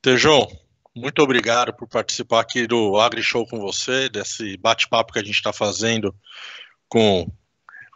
[0.00, 0.46] Tejão,
[0.94, 5.34] muito obrigado por participar aqui do Agri Show com você, desse bate-papo que a gente
[5.34, 6.14] está fazendo
[6.88, 7.26] com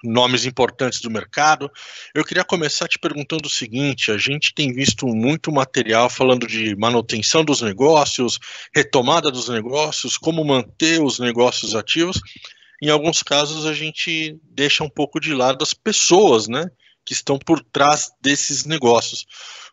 [0.03, 1.71] nomes importantes do mercado.
[2.13, 6.75] Eu queria começar te perguntando o seguinte: a gente tem visto muito material falando de
[6.75, 8.41] manutenção dos negócios,
[8.75, 12.21] retomada dos negócios, como manter os negócios ativos.
[12.83, 16.69] Em alguns casos, a gente deixa um pouco de lado as pessoas, né,
[17.05, 19.25] que estão por trás desses negócios.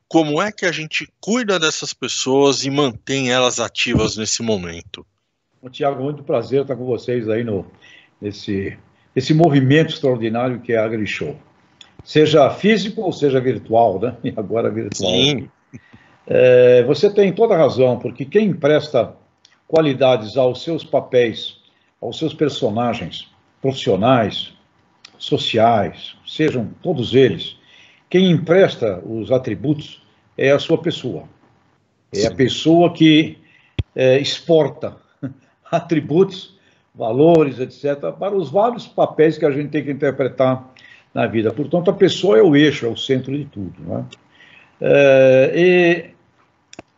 [0.10, 5.06] Como é que a gente cuida dessas pessoas e mantém elas ativas nesse momento?
[5.72, 7.66] Tiago, muito prazer estar com vocês aí no,
[8.20, 8.78] nesse
[9.16, 11.38] esse movimento extraordinário que é a AgriShow.
[12.04, 14.16] Seja físico ou seja virtual, né?
[14.24, 15.12] E agora virtual.
[15.12, 15.50] Sim.
[16.26, 19.16] É, você tem toda a razão, porque quem empresta
[19.68, 21.58] qualidades aos seus papéis,
[22.02, 23.30] aos seus personagens
[23.62, 24.54] profissionais,
[25.18, 27.59] sociais, sejam todos eles,
[28.10, 30.02] quem empresta os atributos
[30.38, 31.24] é a sua pessoa.
[32.12, 32.28] É Sim.
[32.28, 33.38] a pessoa que
[33.96, 34.98] é, exporta
[35.72, 36.58] atributos
[36.94, 40.74] valores, etc., para os vários papéis que a gente tem que interpretar
[41.14, 41.52] na vida.
[41.52, 43.74] Portanto, a pessoa é o eixo, é o centro de tudo.
[43.80, 44.06] Né?
[44.82, 46.10] É, e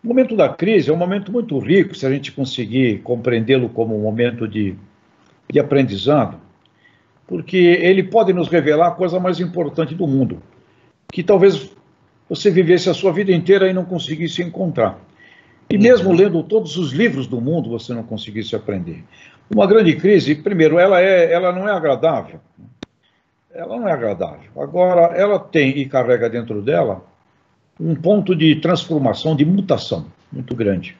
[0.04, 3.98] o momento da crise é um momento muito rico, se a gente conseguir compreendê-lo como
[3.98, 4.76] um momento de,
[5.52, 6.38] de aprendizado,
[7.28, 10.42] porque ele pode nos revelar a coisa mais importante do mundo,
[11.12, 11.70] que talvez
[12.30, 15.00] você vivesse a sua vida inteira e não conseguisse encontrar.
[15.70, 19.04] E mesmo lendo todos os livros do mundo, você não conseguisse aprender.
[19.50, 22.40] Uma grande crise, primeiro, ela, é, ela não é agradável.
[23.54, 24.50] Ela não é agradável.
[24.58, 27.04] Agora, ela tem e carrega dentro dela
[27.80, 30.96] um ponto de transformação, de mutação muito grande,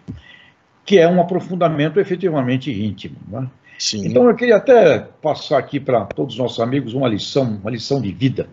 [0.86, 3.16] que é um aprofundamento efetivamente íntimo.
[3.28, 3.48] Né?
[3.94, 8.02] Então, eu queria até passar aqui para todos os nossos amigos uma lição, uma lição
[8.02, 8.50] de vida.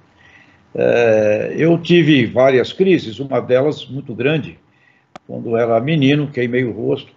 [0.75, 4.59] É, eu tive várias crises, uma delas muito grande,
[5.27, 7.13] quando era menino, queimei o rosto,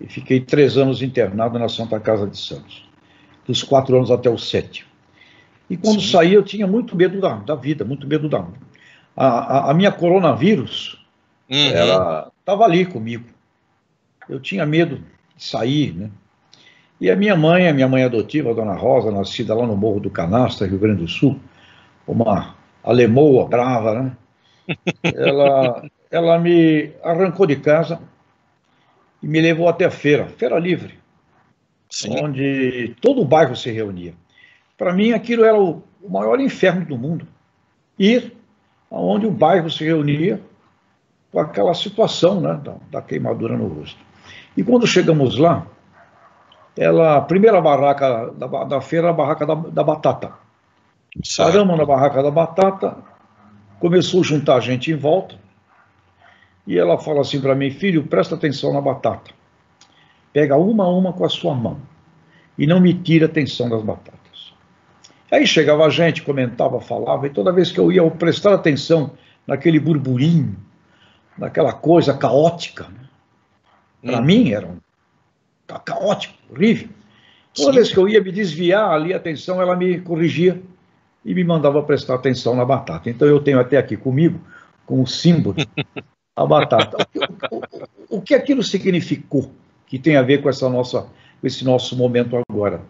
[0.00, 2.88] e fiquei três anos internado na Santa Casa de Santos,
[3.46, 4.86] dos quatro anos até os sete.
[5.68, 6.10] E quando Sim.
[6.12, 8.46] saí, eu tinha muito medo da, da vida, muito medo da.
[9.16, 11.04] A, a, a minha coronavírus
[11.50, 12.28] uhum.
[12.38, 13.24] estava ali comigo.
[14.28, 15.02] Eu tinha medo
[15.36, 16.10] de sair, né?
[17.00, 20.00] E a minha mãe, a minha mãe adotiva, a dona Rosa, nascida lá no Morro
[20.00, 21.38] do Canastra, Rio Grande do Sul,
[22.06, 22.55] uma
[22.86, 24.16] alemoa brava, né?
[25.02, 28.00] Ela, ela me arrancou de casa
[29.22, 30.98] e me levou até a feira, Feira Livre,
[31.88, 32.16] Sim.
[32.20, 34.14] onde todo o bairro se reunia.
[34.76, 37.28] Para mim, aquilo era o maior inferno do mundo.
[37.98, 38.32] Ir
[38.90, 40.40] aonde o bairro se reunia
[41.32, 44.00] com aquela situação né, da, da queimadura no rosto.
[44.56, 45.66] E quando chegamos lá,
[46.76, 50.45] ela, a primeira barraca da, da feira era a barraca da, da batata.
[51.22, 51.52] Certo.
[51.52, 52.96] Paramos na barraca da batata,
[53.78, 55.36] começou a juntar gente em volta,
[56.66, 59.30] e ela fala assim para mim, filho, presta atenção na batata.
[60.32, 61.80] Pega uma a uma com a sua mão
[62.58, 64.52] e não me tira atenção das batatas.
[65.30, 69.12] Aí chegava a gente, comentava, falava, e toda vez que eu ia eu prestar atenção
[69.46, 70.56] naquele burburinho,
[71.38, 73.08] naquela coisa caótica, né?
[74.02, 74.24] para hum.
[74.24, 74.78] mim era um,
[75.84, 76.88] caótico, horrível.
[77.54, 77.76] Toda Sim.
[77.76, 80.60] vez que eu ia me desviar ali a atenção, ela me corrigia
[81.26, 83.10] e me mandava prestar atenção na batata.
[83.10, 84.40] Então eu tenho até aqui comigo,
[84.86, 85.56] com o símbolo
[86.36, 86.96] a batata.
[87.50, 89.50] O, o, o, que aquilo significou
[89.88, 91.08] que tem a ver com essa nossa,
[91.40, 92.80] com esse nosso momento agora?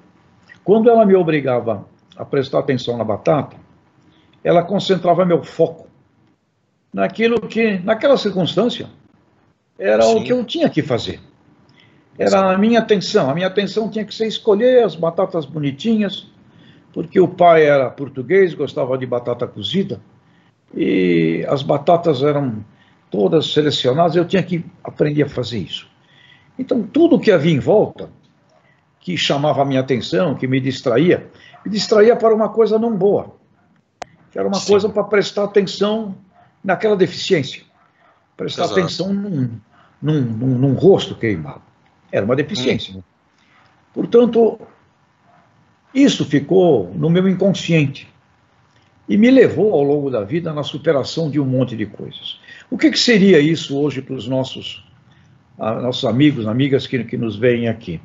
[0.62, 3.56] Quando ela me obrigava a prestar atenção na batata,
[4.44, 5.88] ela concentrava meu foco
[6.92, 8.88] naquilo que, naquela circunstância,
[9.78, 10.16] era Sim.
[10.16, 11.20] o que eu tinha que fazer.
[12.18, 13.30] Era a minha atenção.
[13.30, 16.26] A minha atenção tinha que ser escolher as batatas bonitinhas,
[16.96, 20.00] porque o pai era português, gostava de batata cozida,
[20.74, 22.64] e as batatas eram
[23.10, 25.86] todas selecionadas, eu tinha que aprender a fazer isso.
[26.58, 28.08] Então, tudo que havia em volta,
[28.98, 31.30] que chamava a minha atenção, que me distraía,
[31.62, 33.36] me distraía para uma coisa não boa,
[34.32, 34.72] que era uma Sim.
[34.72, 36.16] coisa para prestar atenção
[36.64, 37.62] naquela deficiência,
[38.38, 38.80] prestar Exato.
[38.80, 39.50] atenção num,
[40.00, 41.60] num, num, num, rosto queimado.
[42.10, 42.96] Era uma deficiência.
[42.96, 43.02] Hum.
[43.92, 44.58] Portanto,
[45.94, 48.08] isso ficou no meu inconsciente
[49.08, 52.40] e me levou ao longo da vida na superação de um monte de coisas.
[52.70, 54.84] O que, que seria isso hoje para os nossos,
[55.56, 58.00] nossos amigos, amigas que, que nos veem aqui?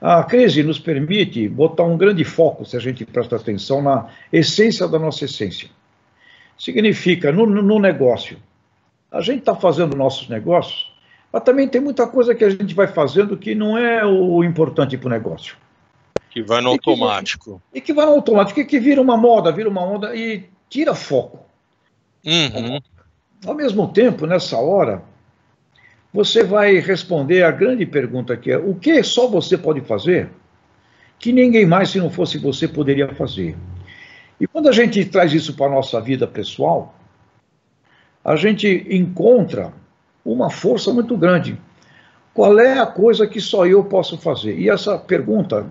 [0.00, 4.88] A crise nos permite botar um grande foco, se a gente presta atenção, na essência
[4.88, 5.68] da nossa essência.
[6.58, 8.38] Significa, no, no negócio,
[9.10, 10.90] a gente está fazendo nossos negócios,
[11.32, 14.96] mas também tem muita coisa que a gente vai fazendo que não é o importante
[14.96, 15.56] para o negócio.
[16.30, 17.60] Que vai no e automático.
[17.72, 20.48] Que, e que vai no automático, e que vira uma moda, vira uma onda e
[20.68, 21.44] tira foco.
[22.24, 22.80] Uhum.
[23.44, 25.02] Ao mesmo tempo, nessa hora,
[26.12, 30.30] você vai responder a grande pergunta que é: o que só você pode fazer
[31.18, 33.56] que ninguém mais, se não fosse você, poderia fazer?
[34.40, 36.94] E quando a gente traz isso para a nossa vida pessoal,
[38.24, 39.72] a gente encontra
[40.24, 41.58] uma força muito grande.
[42.32, 44.58] Qual é a coisa que só eu posso fazer?
[44.58, 45.66] E essa pergunta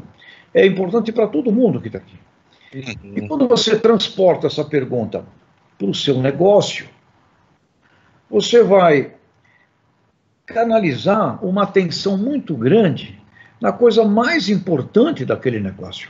[0.54, 2.18] é importante para todo mundo que está aqui.
[2.74, 3.13] Uhum.
[3.16, 5.25] E quando você transporta essa pergunta
[5.78, 6.88] para o seu negócio,
[8.30, 9.13] você vai
[10.46, 13.19] canalizar uma atenção muito grande
[13.62, 16.10] na coisa mais importante daquele negócio.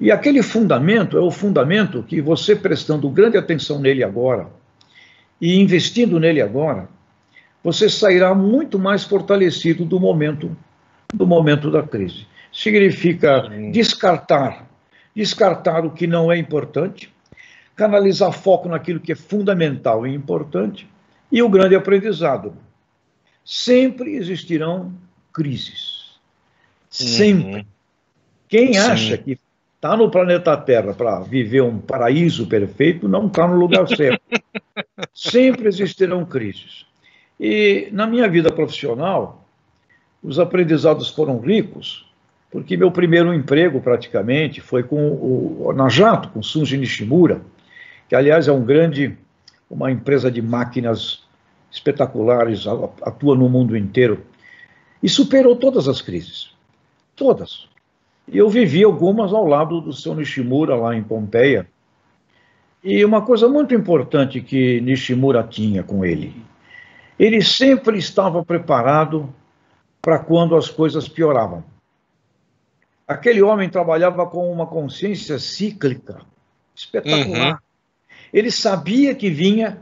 [0.00, 4.48] E aquele fundamento é o fundamento que você prestando grande atenção nele agora
[5.40, 6.88] e investindo nele agora,
[7.62, 10.54] você sairá muito mais fortalecido do momento
[11.12, 12.26] do momento da crise.
[12.54, 14.70] Significa descartar,
[15.14, 17.12] descartar o que não é importante,
[17.74, 20.88] canalizar foco naquilo que é fundamental e importante,
[21.32, 22.54] e o grande aprendizado.
[23.44, 24.94] Sempre existirão
[25.32, 26.14] crises.
[26.88, 27.56] Sempre.
[27.56, 27.66] Uhum.
[28.48, 28.78] Quem Sim.
[28.78, 29.36] acha que
[29.74, 34.22] está no planeta Terra para viver um paraíso perfeito não está no lugar certo.
[35.12, 36.86] Sempre existirão crises.
[37.38, 39.44] E na minha vida profissional,
[40.22, 42.13] os aprendizados foram ricos,
[42.54, 47.42] porque meu primeiro emprego, praticamente, foi com o, na Jato, com Sunji Nishimura,
[48.08, 49.18] que, aliás, é um grande,
[49.68, 51.24] uma empresa de máquinas
[51.68, 52.64] espetaculares,
[53.02, 54.24] atua no mundo inteiro,
[55.02, 56.52] e superou todas as crises.
[57.16, 57.68] Todas.
[58.28, 61.66] E eu vivi algumas ao lado do seu Nishimura, lá em Pompeia.
[62.84, 66.32] E uma coisa muito importante que Nishimura tinha com ele,
[67.18, 69.28] ele sempre estava preparado
[70.00, 71.73] para quando as coisas pioravam.
[73.06, 76.22] Aquele homem trabalhava com uma consciência cíclica,
[76.74, 77.52] espetacular.
[77.52, 77.58] Uhum.
[78.32, 79.80] Ele sabia que vinha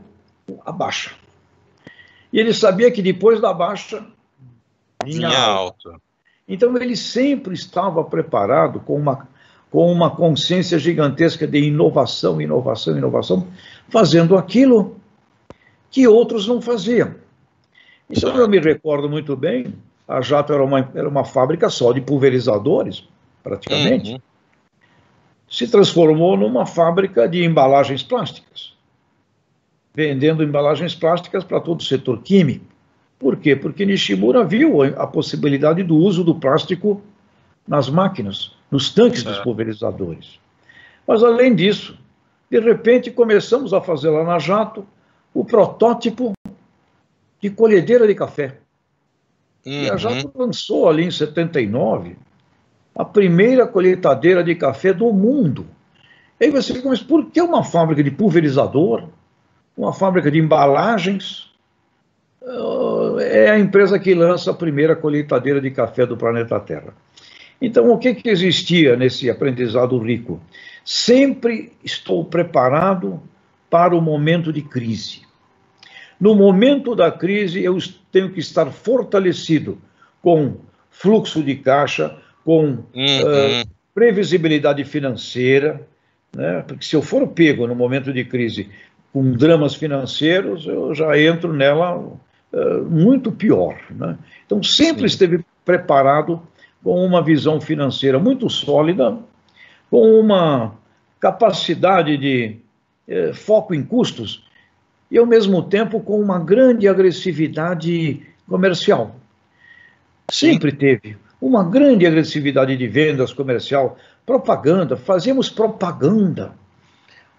[0.65, 1.11] a baixa.
[2.31, 4.05] E ele sabia que depois da baixa
[5.03, 5.89] vinha, vinha alta.
[5.89, 6.01] alta.
[6.47, 9.27] Então ele sempre estava preparado com uma,
[9.71, 13.47] com uma consciência gigantesca de inovação, inovação, inovação,
[13.89, 14.97] fazendo aquilo
[15.89, 17.15] que outros não faziam.
[18.09, 19.73] Então eu me recordo muito bem,
[20.07, 23.07] a Jato era uma, era uma fábrica só de pulverizadores,
[23.43, 24.13] praticamente.
[24.13, 24.19] Uhum.
[25.49, 28.73] Se transformou numa fábrica de embalagens plásticas,
[29.93, 32.65] vendendo embalagens plásticas para todo o setor químico.
[33.19, 33.55] Por quê?
[33.55, 37.01] Porque Nishimura viu a possibilidade do uso do plástico
[37.67, 39.29] nas máquinas, nos tanques é.
[39.29, 40.39] dos pulverizadores.
[41.05, 41.97] Mas, além disso,
[42.49, 44.85] de repente começamos a fazer lá na Jato
[45.33, 46.33] o protótipo
[47.41, 48.57] de colhedeira de café.
[49.65, 49.83] Uhum.
[49.83, 50.45] E a Jato uhum.
[50.45, 52.15] lançou ali em 79
[52.95, 55.65] a primeira colheitadeira de café do mundo.
[56.39, 59.05] E aí você fica, mas por que uma fábrica de pulverizador,
[59.77, 61.51] uma fábrica de embalagens,
[63.21, 66.93] é a empresa que lança a primeira colheitadeira de café do planeta Terra.
[67.61, 70.41] Então, o que, que existia nesse aprendizado rico?
[70.83, 73.21] Sempre estou preparado
[73.69, 75.21] para o momento de crise.
[76.19, 77.77] No momento da crise, eu
[78.11, 79.77] tenho que estar fortalecido
[80.21, 80.57] com
[80.91, 82.81] fluxo de caixa, com uhum.
[82.95, 85.85] uh, previsibilidade financeira,
[86.35, 86.63] né?
[86.67, 88.69] porque se eu for pego no momento de crise
[89.11, 92.03] com dramas financeiros, eu já entro nela
[92.51, 93.79] eh, muito pior.
[93.91, 94.17] Né?
[94.45, 95.05] Então, sempre Sim.
[95.05, 96.41] esteve preparado
[96.83, 99.17] com uma visão financeira muito sólida,
[99.89, 100.75] com uma
[101.19, 102.57] capacidade de
[103.07, 104.45] eh, foco em custos
[105.09, 109.15] e, ao mesmo tempo, com uma grande agressividade comercial.
[110.29, 110.77] Sempre Sim.
[110.77, 116.53] teve uma grande agressividade de vendas comercial, propaganda, fazemos propaganda.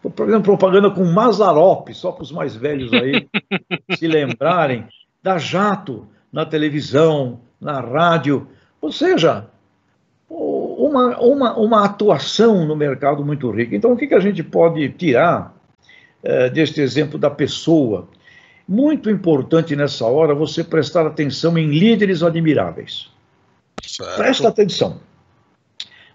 [0.03, 3.27] Por exemplo, propaganda com Mazarop, só para os mais velhos aí
[3.97, 4.85] se lembrarem
[5.23, 8.47] da jato na televisão, na rádio,
[8.79, 9.47] ou seja,
[10.29, 13.75] uma, uma, uma atuação no mercado muito rica.
[13.75, 15.55] Então, o que, que a gente pode tirar
[16.23, 18.07] é, deste exemplo da pessoa?
[18.69, 23.14] Muito importante nessa hora você prestar atenção em líderes admiráveis.
[23.89, 24.17] Certo.
[24.17, 25.01] Presta atenção.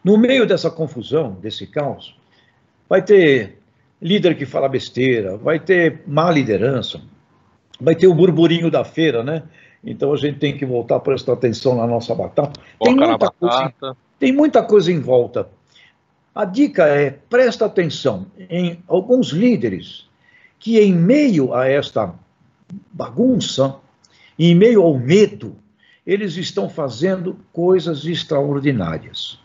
[0.03, 2.15] No meio dessa confusão, desse caos,
[2.87, 3.59] vai ter
[4.01, 7.01] líder que fala besteira, vai ter má liderança,
[7.79, 9.43] vai ter o burburinho da feira, né?
[9.83, 12.59] Então a gente tem que voltar a prestar atenção na nossa batata.
[12.81, 15.49] Tem muita, coisa, tem muita coisa em volta.
[16.33, 20.07] A dica é presta atenção em alguns líderes
[20.59, 22.13] que, em meio a esta
[22.91, 23.75] bagunça,
[24.37, 25.55] em meio ao medo,
[26.09, 29.37] eles estão fazendo coisas extraordinárias.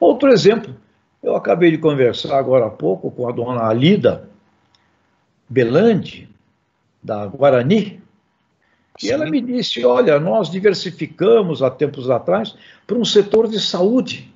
[0.00, 0.74] Outro exemplo,
[1.22, 4.26] eu acabei de conversar agora há pouco com a dona Alida
[5.46, 6.26] Belandi,
[7.02, 8.00] da Guarani,
[9.02, 14.32] E ela me disse: olha, nós diversificamos há tempos atrás para um setor de saúde.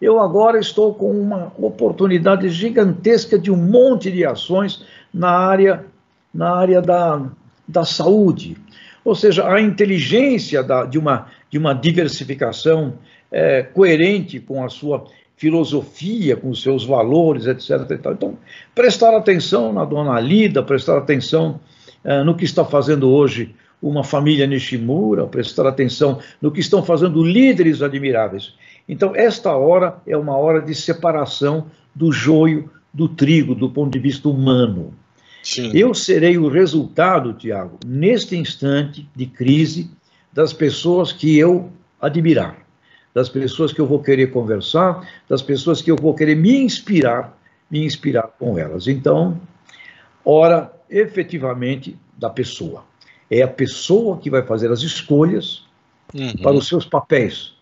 [0.00, 5.86] Eu agora estou com uma oportunidade gigantesca de um monte de ações na área,
[6.34, 7.30] na área da,
[7.68, 8.56] da saúde.
[9.04, 12.94] Ou seja, a inteligência da, de, uma, de uma diversificação
[13.30, 17.90] é, coerente com a sua filosofia, com os seus valores, etc.
[17.92, 18.36] Então,
[18.74, 21.58] prestar atenção na dona Lida, prestar atenção
[22.04, 27.22] é, no que está fazendo hoje uma família Nishimura, prestar atenção no que estão fazendo
[27.22, 28.54] líderes admiráveis.
[28.86, 33.98] Então, esta hora é uma hora de separação do joio do trigo, do ponto de
[33.98, 34.92] vista humano.
[35.42, 35.70] Sim.
[35.74, 39.90] Eu serei o resultado, Tiago, neste instante de crise,
[40.32, 41.70] das pessoas que eu
[42.00, 42.58] admirar,
[43.14, 47.36] das pessoas que eu vou querer conversar, das pessoas que eu vou querer me inspirar,
[47.70, 48.86] me inspirar com elas.
[48.86, 49.40] Então,
[50.24, 52.84] hora efetivamente da pessoa.
[53.30, 55.64] É a pessoa que vai fazer as escolhas
[56.14, 56.36] uhum.
[56.42, 57.54] para os seus papéis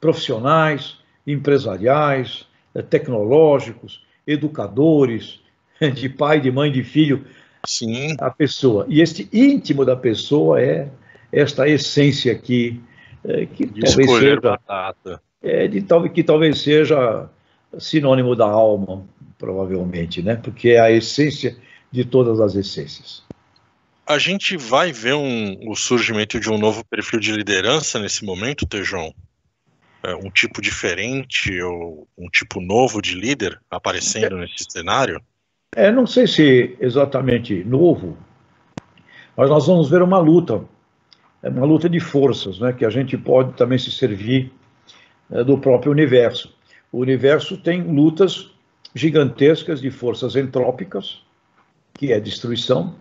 [0.00, 2.46] profissionais, empresariais,
[2.90, 5.40] tecnológicos, educadores,
[5.94, 7.24] de pai, de mãe, de filho,
[7.66, 8.16] Sim.
[8.18, 8.86] a pessoa.
[8.88, 10.88] E este íntimo da pessoa é
[11.32, 12.80] esta essência aqui,
[13.24, 15.22] é, que de talvez seja, batata.
[15.42, 17.28] É, de, que talvez seja
[17.78, 19.04] sinônimo da alma,
[19.38, 20.36] provavelmente, né?
[20.36, 21.56] Porque é a essência
[21.90, 23.22] de todas as essências.
[24.06, 28.66] A gente vai ver um, o surgimento de um novo perfil de liderança nesse momento,
[28.66, 29.14] Tejão?
[30.02, 35.20] É, um tipo diferente ou um tipo novo de líder aparecendo é, nesse cenário?
[35.76, 38.16] É, não sei se exatamente novo,
[39.36, 40.62] mas nós vamos ver uma luta,
[41.42, 44.52] é uma luta de forças, né, que a gente pode também se servir
[45.30, 46.54] é, do próprio universo.
[46.92, 48.50] O universo tem lutas
[48.94, 51.22] gigantescas de forças entrópicas,
[51.92, 52.94] que é destruição,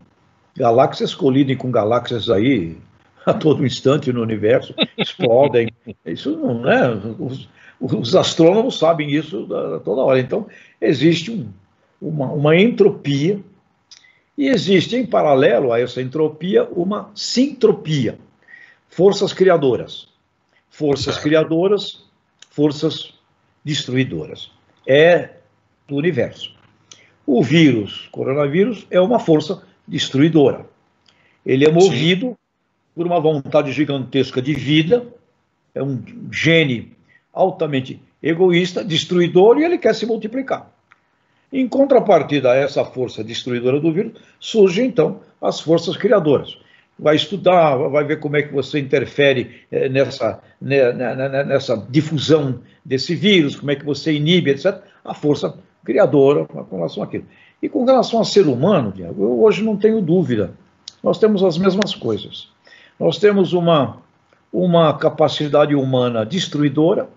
[0.57, 2.75] galáxias colidem com galáxias aí
[3.23, 5.71] a todo instante no universo, explodem.
[6.03, 6.89] Isso não é.
[7.19, 7.47] Os,
[7.79, 9.47] os astrônomos sabem isso
[9.85, 10.19] toda hora.
[10.19, 10.47] Então,
[10.81, 11.47] existe um,
[12.03, 13.39] uma, uma entropia,
[14.37, 18.17] e existe em paralelo a essa entropia uma sintropia,
[18.89, 20.07] forças criadoras.
[20.69, 22.03] Forças criadoras,
[22.49, 23.13] forças
[23.63, 24.51] destruidoras.
[24.87, 25.29] É
[25.87, 26.51] do universo.
[27.25, 30.65] O vírus, coronavírus, é uma força destruidora.
[31.45, 32.37] Ele é movido Sim.
[32.95, 35.05] por uma vontade gigantesca de vida,
[35.75, 36.91] é um gene
[37.31, 40.72] altamente egoísta, destruidor, e ele quer se multiplicar.
[41.53, 46.57] Em contrapartida a essa força destruidora do vírus, surgem então as forças criadoras.
[46.97, 51.77] Vai estudar, vai ver como é que você interfere eh, nessa, né, né, né, nessa
[51.87, 54.81] difusão desse vírus, como é que você inibe, etc.
[55.05, 55.55] A força
[55.85, 57.25] criadora com relação àquilo.
[57.61, 60.55] E com relação ao ser humano, eu hoje não tenho dúvida.
[61.03, 62.49] Nós temos as mesmas coisas.
[62.99, 64.01] Nós temos uma,
[64.51, 67.07] uma capacidade humana destruidora,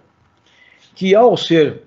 [0.95, 1.85] que ao ser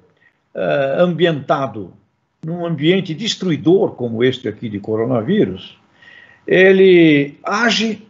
[0.56, 1.94] eh, ambientado
[2.44, 5.78] num ambiente destruidor como este aqui de coronavírus,
[6.48, 8.08] ele age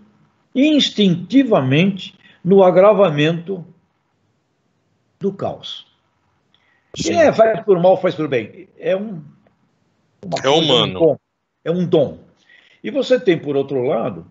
[0.53, 3.65] instintivamente no agravamento
[5.19, 5.87] do caos.
[6.95, 7.13] Sim.
[7.13, 8.67] E é, faz por mal, faz por bem.
[8.77, 9.21] É um.
[10.43, 11.11] é humano.
[11.11, 11.17] Um
[11.63, 12.19] é um dom.
[12.83, 14.25] E você tem, por outro lado,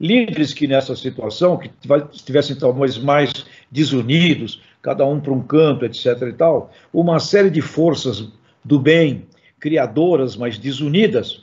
[0.00, 1.70] líderes que nessa situação, que
[2.12, 3.32] estivessem talvez mais
[3.70, 6.06] desunidos, cada um para um canto, etc.
[6.22, 8.28] e tal, uma série de forças
[8.64, 9.26] do bem
[9.64, 11.40] criadoras, mas desunidas,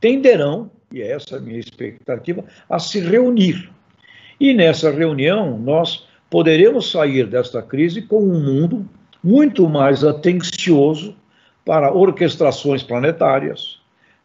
[0.00, 3.70] tenderão, e é essa a minha expectativa, a se reunir.
[4.40, 8.84] E nessa reunião nós poderemos sair desta crise com um mundo
[9.22, 11.14] muito mais atencioso
[11.64, 13.78] para orquestrações planetárias,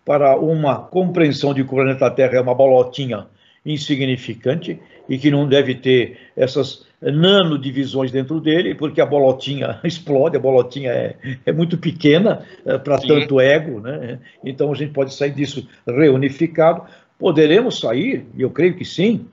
[0.03, 3.27] para uma compreensão de que o planeta Terra é uma bolotinha
[3.65, 4.79] insignificante
[5.09, 10.91] e que não deve ter essas nanodivisões dentro dele, porque a bolotinha explode, a bolotinha
[10.91, 14.19] é, é muito pequena é, para tanto ego, né?
[14.43, 16.83] Então a gente pode sair disso reunificado.
[17.17, 19.25] Poderemos sair, e eu creio que sim,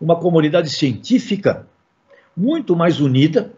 [0.00, 1.66] uma comunidade científica
[2.36, 3.52] muito mais unida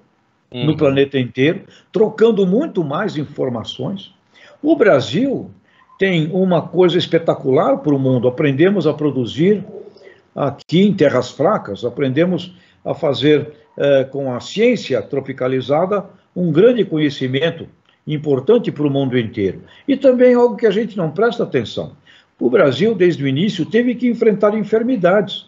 [0.52, 0.66] uhum.
[0.66, 4.14] no planeta inteiro, trocando muito mais informações.
[4.62, 5.50] O Brasil
[5.98, 8.28] tem uma coisa espetacular para o mundo.
[8.28, 9.64] Aprendemos a produzir
[10.34, 17.68] aqui em terras fracas, aprendemos a fazer eh, com a ciência tropicalizada um grande conhecimento
[18.06, 19.62] importante para o mundo inteiro.
[19.86, 21.96] E também algo que a gente não presta atenção.
[22.38, 25.46] O Brasil, desde o início, teve que enfrentar enfermidades,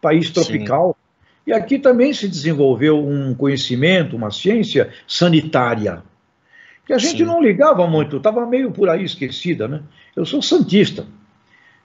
[0.00, 0.96] país tropical.
[0.96, 1.50] Sim.
[1.50, 6.02] E aqui também se desenvolveu um conhecimento, uma ciência sanitária,
[6.86, 7.24] que a gente Sim.
[7.24, 9.68] não ligava muito, estava meio por aí esquecida.
[9.68, 9.82] Né?
[10.16, 11.06] Eu sou santista.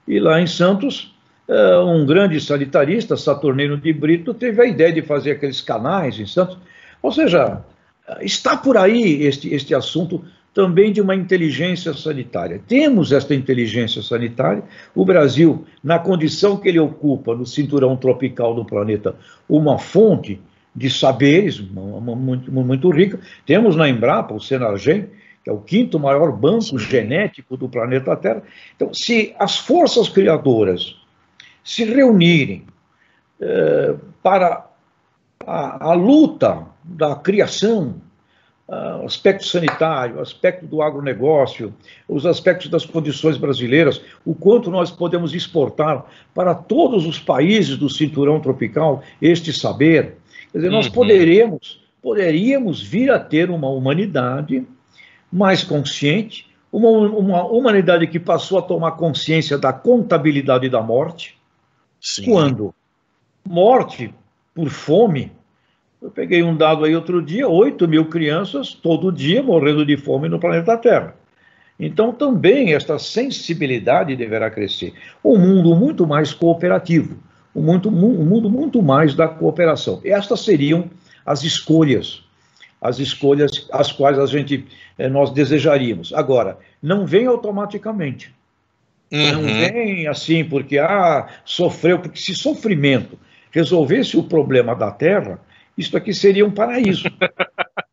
[0.08, 1.13] E lá em Santos,
[1.48, 6.58] um grande sanitarista, Saturnino de Brito, teve a ideia de fazer aqueles canais em Santos.
[7.02, 7.62] Ou seja,
[8.22, 10.24] está por aí este, este assunto
[10.54, 12.62] também de uma inteligência sanitária.
[12.68, 14.64] Temos esta inteligência sanitária.
[14.94, 19.16] O Brasil, na condição que ele ocupa no cinturão tropical do planeta,
[19.50, 20.40] uma fonte
[20.76, 23.20] de saberes muito, muito rica.
[23.46, 25.08] Temos na Embrapa o Senargem,
[25.44, 28.44] que é o quinto maior banco genético do planeta Terra.
[28.76, 31.03] Então, se as forças criadoras
[31.64, 32.66] se reunirem
[33.40, 34.66] eh, para
[35.46, 37.96] a, a luta da criação
[38.68, 41.74] uh, aspecto sanitário, aspecto do agronegócio,
[42.08, 47.90] os aspectos das condições brasileiras, o quanto nós podemos exportar para todos os países do
[47.90, 50.18] cinturão tropical este saber.
[50.52, 50.94] Quer dizer, nós uhum.
[50.94, 54.66] poderemos, poderíamos vir a ter uma humanidade
[55.32, 61.38] mais consciente, uma, uma humanidade que passou a tomar consciência da contabilidade da morte,
[62.04, 62.26] Sim.
[62.26, 62.76] quando
[63.48, 64.14] morte
[64.54, 65.32] por fome
[66.02, 70.28] eu peguei um dado aí outro dia: 8 mil crianças todo dia morrendo de fome
[70.28, 71.16] no planeta Terra.
[71.80, 74.94] Então, também esta sensibilidade deverá crescer.
[75.24, 77.18] Um mundo muito mais cooperativo,
[77.56, 80.02] um mundo, um mundo muito mais da cooperação.
[80.04, 80.90] Estas seriam
[81.26, 82.22] as escolhas,
[82.82, 84.68] as escolhas as quais a gente
[84.98, 86.14] eh, nós desejaríamos.
[86.14, 88.34] Agora, não vem automaticamente.
[89.14, 89.32] Uhum.
[89.32, 93.20] Não vem assim porque ah, sofreu, porque se sofrimento
[93.52, 95.40] resolvesse o problema da Terra,
[95.78, 97.08] isso aqui seria um paraíso.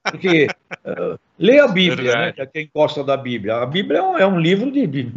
[0.03, 3.57] Porque uh, lê a Bíblia, né, é quem gosta da Bíblia.
[3.57, 5.13] A Bíblia é um, é um livro de,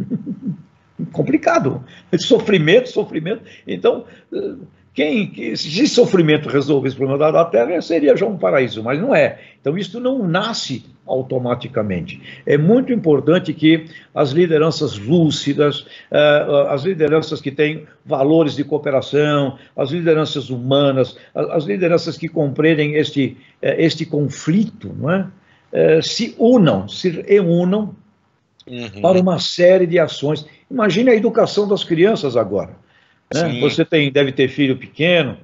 [1.10, 1.82] complicado,
[2.18, 3.42] sofrimento, sofrimento.
[3.66, 9.00] Então, uh, quem, se sofrimento resolvesse o problema da Terra, seria já um paraíso, mas
[9.00, 9.40] não é.
[9.60, 12.22] Então, isso não nasce automaticamente.
[12.46, 19.58] É muito importante que as lideranças lúcidas, eh, as lideranças que têm valores de cooperação,
[19.76, 25.26] as lideranças humanas, as lideranças que compreendem este, eh, este conflito, não é?
[25.72, 27.96] Eh, se unam, se reúnam
[28.64, 29.00] uhum.
[29.02, 30.46] para uma série de ações.
[30.70, 32.83] Imagine a educação das crianças agora.
[33.32, 33.60] Né?
[33.60, 35.38] Você tem, deve ter filho pequeno,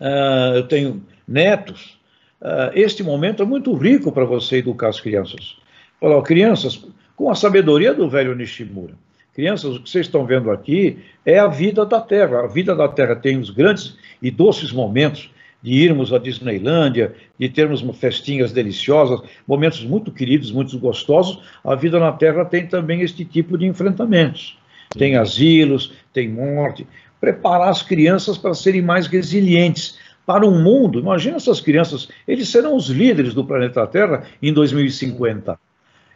[0.00, 1.98] uh, eu tenho netos.
[2.40, 5.56] Uh, este momento é muito rico para você educar as crianças.
[6.00, 6.84] Falar, crianças,
[7.16, 8.94] com a sabedoria do velho Nishimura,
[9.34, 12.44] crianças, o que vocês estão vendo aqui é a vida da Terra.
[12.44, 17.48] A vida da Terra tem os grandes e doces momentos de irmos à Disneylândia, de
[17.48, 21.42] termos festinhas deliciosas, momentos muito queridos, muito gostosos.
[21.64, 24.56] A vida na Terra tem também este tipo de enfrentamentos
[24.96, 26.86] tem asilos, tem morte.
[27.20, 30.98] Preparar as crianças para serem mais resilientes para um mundo.
[30.98, 35.58] Imagina essas crianças, eles serão os líderes do planeta Terra em 2050.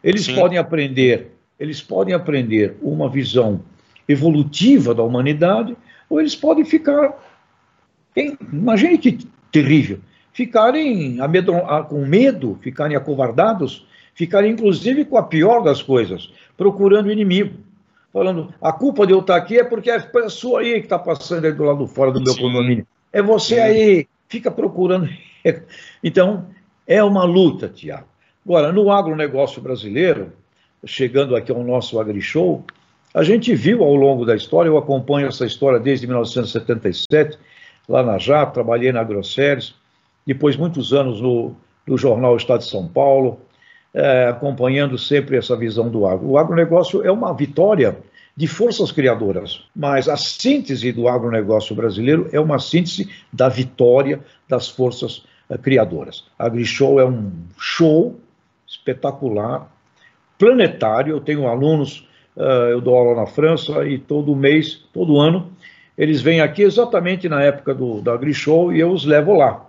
[0.02, 0.34] Eles Sim.
[0.34, 3.62] podem aprender, eles podem aprender uma visão
[4.08, 5.76] evolutiva da humanidade,
[6.10, 7.14] ou eles podem ficar.
[8.14, 9.18] Imagine que
[9.50, 9.98] terrível!
[10.32, 11.18] Ficarem
[11.88, 17.54] com medo, ficarem acovardados, ficarem inclusive com a pior das coisas, procurando inimigo
[18.12, 20.98] falando a culpa de eu estar aqui é porque é a sua aí que está
[20.98, 22.42] passando aí do lado fora do meu Sim.
[22.42, 22.86] condomínio.
[23.12, 25.08] É você aí, fica procurando.
[26.04, 26.46] Então,
[26.86, 28.06] é uma luta, Tiago.
[28.44, 30.32] Agora, no agronegócio brasileiro,
[30.84, 32.64] chegando aqui ao nosso AgriShow,
[33.14, 37.38] a gente viu ao longo da história, eu acompanho essa história desde 1977,
[37.88, 39.74] lá na JAP, trabalhei na AgroSéries,
[40.26, 41.54] depois muitos anos no,
[41.86, 43.40] no jornal Estado de São Paulo,
[43.94, 46.26] é, acompanhando sempre essa visão do agro.
[46.26, 47.96] O agronegócio é uma vitória
[48.34, 54.68] de forças criadoras, mas a síntese do agronegócio brasileiro é uma síntese da vitória das
[54.68, 56.24] forças uh, criadoras.
[56.38, 58.18] A AgriShow é um show
[58.66, 59.70] espetacular,
[60.38, 61.14] planetário.
[61.14, 65.52] Eu tenho alunos, uh, eu dou aula na França e todo mês, todo ano,
[65.96, 69.66] eles vêm aqui exatamente na época do, da AgriShow e eu os levo lá.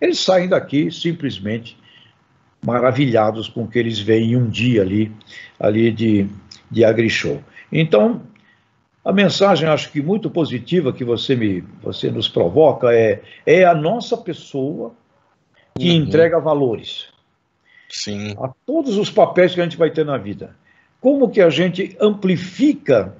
[0.00, 1.76] Eles saem daqui simplesmente
[2.66, 5.12] maravilhados com o que eles veem um dia ali,
[5.58, 6.26] ali de,
[6.68, 7.40] de AgriShow.
[7.70, 8.22] Então,
[9.04, 13.72] a mensagem, acho que muito positiva que você, me, você nos provoca é, é a
[13.72, 14.92] nossa pessoa
[15.78, 15.94] que uhum.
[15.94, 17.06] entrega valores.
[17.88, 18.34] Sim.
[18.36, 20.56] A todos os papéis que a gente vai ter na vida.
[21.00, 23.14] Como que a gente amplifica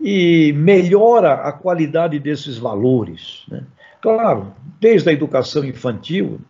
[0.00, 3.44] e melhora a qualidade desses valores?
[3.46, 3.62] Né?
[4.02, 6.40] Claro, desde a educação infantil,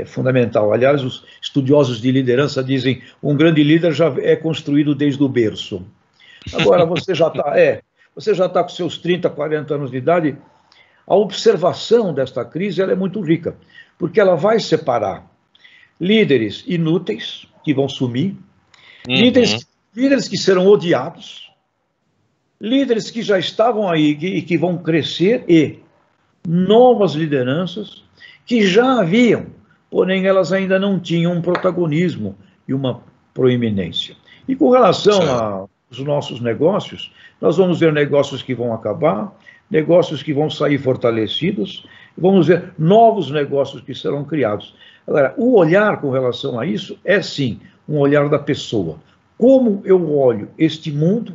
[0.00, 0.72] é fundamental.
[0.72, 5.84] Aliás, os estudiosos de liderança dizem um grande líder já é construído desde o berço.
[6.52, 7.82] Agora, você já está é,
[8.14, 10.36] você já está com seus 30, 40 anos de idade,
[11.06, 13.56] a observação desta crise é muito rica,
[13.98, 15.30] porque ela vai separar
[16.00, 18.36] líderes inúteis, que vão sumir,
[19.08, 19.14] uhum.
[19.14, 21.50] líderes, líderes que serão odiados,
[22.60, 25.80] líderes que já estavam aí e que, que vão crescer e
[26.46, 28.04] novas lideranças
[28.46, 29.46] que já haviam,
[29.90, 34.16] porém elas ainda não tinham um protagonismo e uma proeminência.
[34.48, 39.32] E com relação aos nossos negócios, nós vamos ver negócios que vão acabar,
[39.70, 44.74] negócios que vão sair fortalecidos, vamos ver novos negócios que serão criados.
[45.06, 48.98] Agora, o olhar com relação a isso é sim um olhar da pessoa.
[49.38, 51.34] Como eu olho este mundo,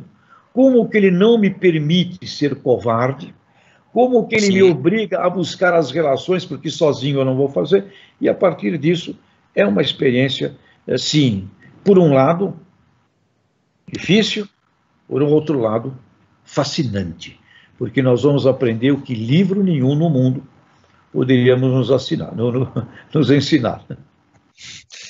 [0.52, 3.34] como que ele não me permite ser covarde,
[3.92, 4.52] como que ele sim.
[4.54, 8.78] me obriga a buscar as relações, porque sozinho eu não vou fazer, e a partir
[8.78, 9.16] disso
[9.54, 11.48] é uma experiência, eh, sim,
[11.84, 12.56] por um lado,
[13.86, 14.48] difícil,
[15.06, 15.96] por um outro lado,
[16.44, 17.38] fascinante,
[17.76, 20.42] porque nós vamos aprender o que livro nenhum no mundo
[21.12, 22.32] poderíamos nos, assinar,
[23.12, 23.84] nos ensinar.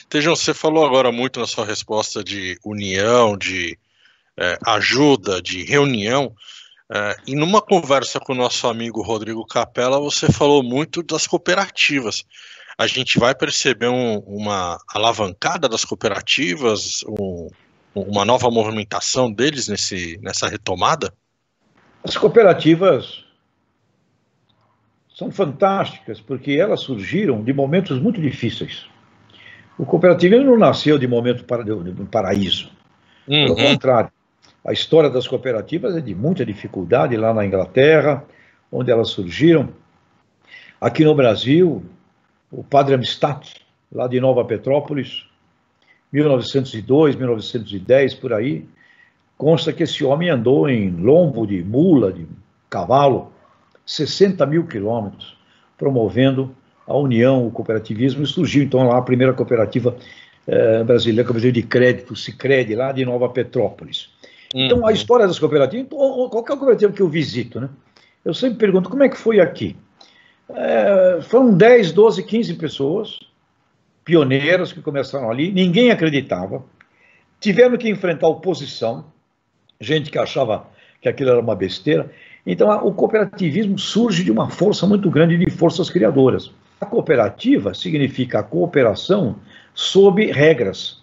[0.08, 3.78] Tejão, você falou agora muito na sua resposta de união, de
[4.36, 6.34] é, ajuda, de reunião,
[6.90, 12.24] é, e numa conversa com o nosso amigo Rodrigo Capella, você falou muito das cooperativas.
[12.78, 17.48] A gente vai perceber um, uma alavancada das cooperativas, um,
[17.94, 21.12] uma nova movimentação deles nesse, nessa retomada?
[22.02, 23.24] As cooperativas
[25.14, 28.86] são fantásticas porque elas surgiram de momentos muito difíceis.
[29.78, 32.70] O cooperativismo não nasceu de momento para, de paraíso.
[33.28, 33.46] Uhum.
[33.46, 34.10] Pelo contrário,
[34.64, 38.24] a história das cooperativas é de muita dificuldade lá na Inglaterra,
[38.70, 39.70] onde elas surgiram.
[40.80, 41.84] Aqui no Brasil,
[42.50, 43.44] o padre Amistad,
[43.90, 45.26] lá de Nova Petrópolis,
[46.12, 48.66] 1902, 1910, por aí,
[49.36, 52.26] consta que esse homem andou em lombo de mula, de
[52.70, 53.32] cavalo,
[53.84, 55.36] 60 mil quilômetros,
[55.76, 56.54] promovendo
[56.86, 59.96] a união, o cooperativismo, e surgiu então lá a primeira cooperativa
[60.46, 64.10] eh, brasileira, cooperativa de crédito, Cicred, lá de Nova Petrópolis.
[64.54, 64.66] Uhum.
[64.66, 67.68] Então, a história das cooperativas, qualquer cooperativa que eu visito, né?
[68.24, 69.76] Eu sempre pergunto, como é que foi aqui?
[70.48, 73.18] É, foram 10, 12, 15 pessoas,
[74.04, 76.64] pioneiras que começaram ali, ninguém acreditava,
[77.40, 79.06] tiveram que enfrentar oposição,
[79.80, 80.66] gente que achava
[81.00, 82.10] que aquilo era uma besteira.
[82.46, 86.52] Então, o cooperativismo surge de uma força muito grande de forças criadoras.
[86.80, 89.36] A cooperativa significa a cooperação
[89.74, 91.00] sob regras,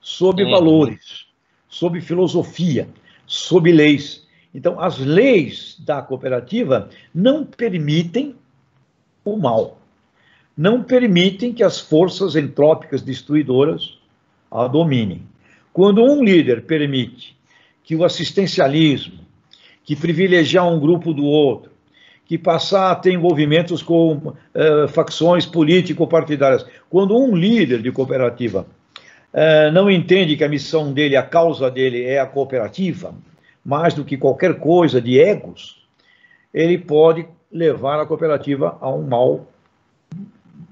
[0.00, 0.50] sob uhum.
[0.50, 1.26] valores,
[1.70, 2.86] sob filosofia,
[3.26, 4.26] sob leis.
[4.54, 8.34] Então, as leis da cooperativa não permitem
[9.24, 9.80] o mal
[10.60, 13.98] não permitem que as forças entrópicas destruidoras
[14.50, 15.22] a dominem.
[15.72, 17.34] Quando um líder permite
[17.82, 19.20] que o assistencialismo,
[19.82, 21.70] que privilegiar um grupo do outro,
[22.26, 28.66] que passar a ter envolvimentos com uh, facções político-partidárias, quando um líder de cooperativa
[29.32, 33.14] uh, não entende que a missão dele, a causa dele é a cooperativa,
[33.64, 35.82] mais do que qualquer coisa de egos,
[36.52, 39.46] ele pode levar a cooperativa a um mal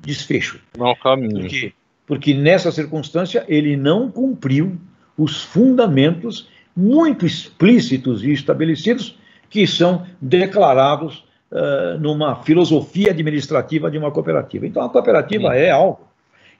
[0.01, 0.61] desfecho.
[0.77, 1.40] Mau caminho.
[1.40, 1.73] Porque,
[2.07, 4.79] porque nessa circunstância ele não cumpriu
[5.16, 9.18] os fundamentos muito explícitos e estabelecidos
[9.51, 14.66] que são declarados uh, numa filosofia administrativa de uma cooperativa.
[14.66, 15.59] Então a cooperativa Sim.
[15.59, 16.08] é algo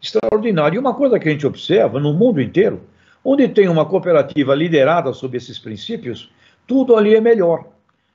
[0.01, 0.77] extraordinário.
[0.77, 2.81] E uma coisa que a gente observa no mundo inteiro,
[3.25, 6.31] onde tem uma cooperativa liderada sob esses princípios,
[6.67, 7.65] tudo ali é melhor.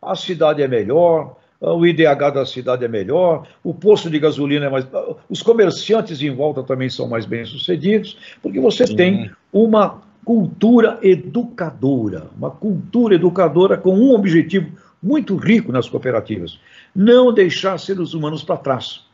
[0.02, 4.70] A cidade é melhor, o IDH da cidade é melhor, o posto de gasolina é
[4.70, 4.86] mais.
[5.30, 8.96] Os comerciantes em volta também são mais bem-sucedidos, porque você Sim.
[8.96, 16.60] tem uma cultura educadora, uma cultura educadora com um objetivo muito rico nas cooperativas:
[16.94, 19.06] não deixar seres humanos para trás.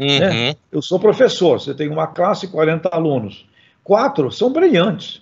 [0.00, 0.18] Uhum.
[0.18, 0.56] Né?
[0.72, 3.46] Eu sou professor, você tem uma classe, 40 alunos.
[3.84, 5.20] Quatro são brilhantes,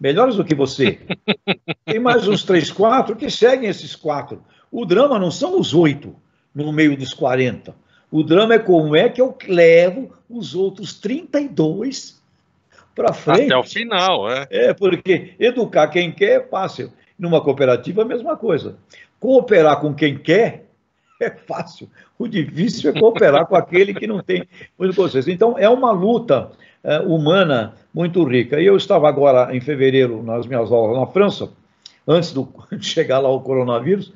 [0.00, 1.00] melhores do que você.
[1.84, 4.40] tem mais uns três, quatro que seguem esses quatro.
[4.70, 6.14] O drama não são os oito
[6.54, 7.74] no meio dos 40.
[8.12, 12.22] O drama é como é que eu levo os outros 32
[12.94, 13.46] para frente.
[13.46, 14.46] Até o final, é.
[14.50, 16.92] É, porque educar quem quer é fácil.
[17.18, 18.76] Numa cooperativa, a mesma coisa.
[19.18, 20.66] Cooperar com quem quer
[21.26, 21.88] é fácil.
[22.18, 24.46] O difícil é cooperar com aquele que não tem
[24.78, 25.30] muito consciência.
[25.32, 26.50] Então, é uma luta
[26.82, 28.60] é, humana muito rica.
[28.60, 31.50] E eu estava agora, em fevereiro, nas minhas aulas na França,
[32.06, 34.12] antes do, de chegar lá o coronavírus,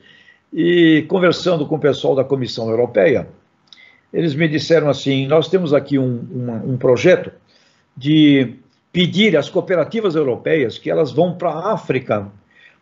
[0.53, 3.29] e conversando com o pessoal da Comissão Europeia,
[4.13, 7.33] eles me disseram assim: nós temos aqui um, um, um projeto
[7.97, 8.55] de
[8.93, 12.31] pedir às cooperativas europeias que elas vão para a África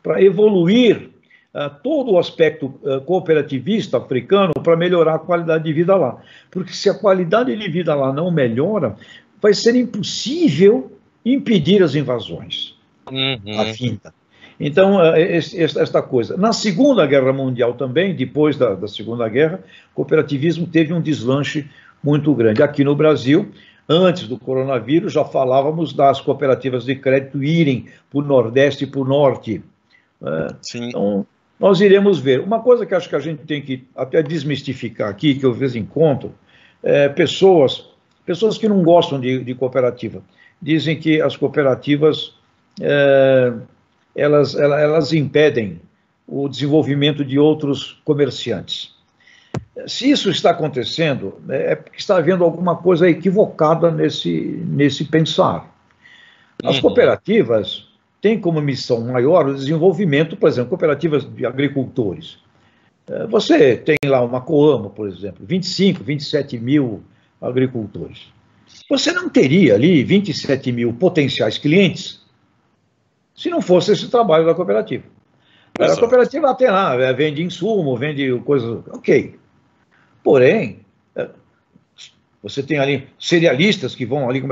[0.03, 1.11] para evoluir
[1.83, 6.21] todo o aspecto uh, cooperativista africano para melhorar a qualidade de vida lá.
[6.51, 8.97] Porque se a qualidade de vida lá não melhora,
[9.41, 10.91] vai ser impossível
[11.25, 12.75] impedir as invasões.
[13.11, 13.61] Uhum.
[13.61, 14.13] A finta.
[14.59, 16.37] Então, é, esta coisa.
[16.37, 19.61] Na Segunda Guerra Mundial também, depois da, da Segunda Guerra,
[19.93, 21.69] o cooperativismo teve um deslanche
[22.03, 22.63] muito grande.
[22.63, 23.51] Aqui no Brasil,
[23.89, 29.01] antes do coronavírus, já falávamos das cooperativas de crédito irem para o Nordeste e para
[29.01, 29.63] o Norte.
[30.63, 30.89] Sim.
[30.89, 31.27] Então,
[31.59, 32.41] nós iremos ver.
[32.41, 35.77] Uma coisa que acho que a gente tem que até desmistificar aqui, que eu vezes
[35.77, 36.35] encontro,
[36.83, 37.87] é pessoas,
[38.27, 40.23] pessoas que não gostam de, de cooperativa,
[40.61, 42.35] dizem que as cooperativas
[42.81, 43.53] é,
[44.15, 45.81] elas, elas, elas impedem
[46.27, 48.95] o desenvolvimento de outros comerciantes.
[49.87, 54.31] Se isso está acontecendo, é porque está havendo alguma coisa equivocada nesse,
[54.67, 55.73] nesse pensar.
[56.63, 56.83] As uhum.
[56.83, 57.89] cooperativas
[58.25, 62.39] têm como missão maior o desenvolvimento, por exemplo, cooperativas de agricultores.
[63.07, 67.05] É, você tem lá uma Coamo, por exemplo, 25, 27 mil
[67.39, 68.33] agricultores.
[68.89, 72.25] Você não teria ali 27 mil potenciais clientes
[73.37, 75.05] se não fosse esse trabalho da cooperativa.
[75.79, 78.83] A cooperativa tem lá, é, vende insumo, vende coisas.
[78.91, 79.39] Ok.
[80.23, 80.79] Porém,
[81.15, 81.29] é,
[82.43, 84.43] você tem ali cerealistas que vão ali.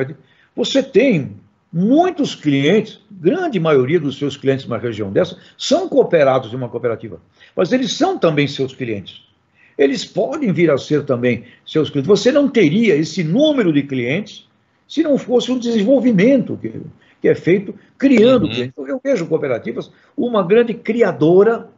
[0.54, 1.40] Você tem
[1.72, 7.20] muitos clientes, grande maioria dos seus clientes numa região dessa, são cooperados de uma cooperativa.
[7.56, 9.22] Mas eles são também seus clientes.
[9.78, 12.08] Eles podem vir a ser também seus clientes.
[12.08, 14.46] Você não teria esse número de clientes
[14.86, 16.82] se não fosse um desenvolvimento que,
[17.20, 18.50] que é feito criando uhum.
[18.50, 18.74] clientes.
[18.76, 21.70] Eu vejo cooperativas uma grande criadora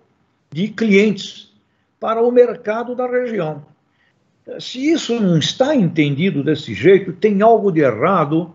[0.53, 1.53] de clientes
[2.01, 3.65] para o mercado da região.
[4.59, 8.53] Se isso não está entendido desse jeito, tem algo de errado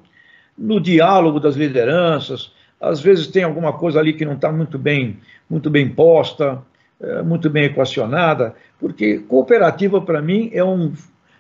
[0.59, 2.51] no diálogo das lideranças.
[2.79, 5.17] Às vezes tem alguma coisa ali que não está muito bem,
[5.49, 6.61] muito bem posta,
[7.01, 10.93] é, muito bem equacionada, porque cooperativa para mim é, um,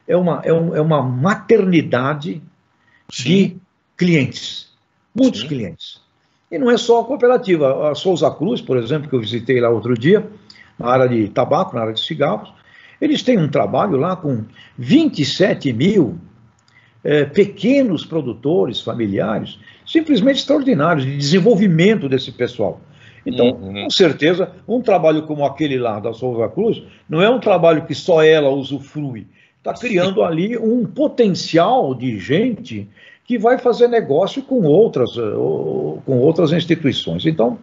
[0.07, 2.41] é, uma, é, um, é uma maternidade
[3.09, 3.23] Sim.
[3.23, 3.57] de
[3.97, 4.69] clientes
[5.19, 5.47] muitos Sim.
[5.47, 6.01] clientes.
[6.51, 7.91] E não é só a cooperativa.
[7.91, 10.27] A Souza Cruz, por exemplo, que eu visitei lá outro dia,
[10.77, 12.51] na área de tabaco, na área de cigarros,
[12.99, 14.43] eles têm um trabalho lá com
[14.77, 16.17] 27 mil
[17.03, 22.81] é, pequenos produtores familiares, simplesmente extraordinários, de desenvolvimento desse pessoal.
[23.25, 23.83] Então, uhum.
[23.83, 27.93] com certeza, um trabalho como aquele lá da Souza Cruz não é um trabalho que
[27.93, 29.27] só ela usufrui.
[29.57, 32.87] Está criando ali um potencial de gente
[33.25, 37.25] que vai fazer negócio com outras, eh, com outras instituições.
[37.25, 37.59] Então,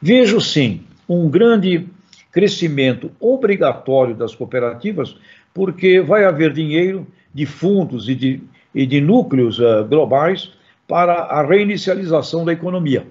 [0.00, 1.86] vejo sim um grande
[2.32, 5.16] crescimento obrigatório das cooperativas,
[5.52, 8.40] porque vai haver dinheiro de fundos e de,
[8.74, 10.52] e de núcleos uh, globais
[10.86, 13.06] para a reinicialização da economia.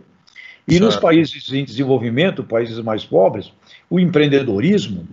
[0.67, 0.85] E certo.
[0.85, 3.51] nos países em desenvolvimento, países mais pobres,
[3.89, 5.07] o empreendedorismo